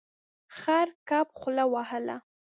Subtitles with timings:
[0.57, 2.17] خړ کب خوله وهله.